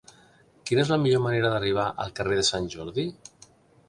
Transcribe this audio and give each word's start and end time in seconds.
Quina 0.69 0.81
és 0.83 0.89
la 0.93 0.97
millor 1.03 1.19
manera 1.25 1.51
d'arribar 1.55 1.85
al 2.05 2.15
carrer 2.21 2.39
de 2.39 2.47
Sant 2.49 2.71
Jordi? 2.77 3.05